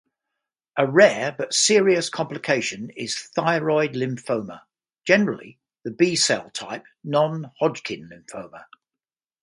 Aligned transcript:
A 0.77 0.87
rare 0.87 1.31
but 1.37 1.53
serious 1.53 2.09
complication 2.09 2.89
is 2.97 3.19
thyroid 3.35 3.93
lymphoma, 3.93 4.63
generally 5.05 5.59
the 5.83 5.91
B-cell 5.91 6.49
type, 6.55 6.85
non-Hodgkin 7.03 8.09
lymphoma. 8.09 8.65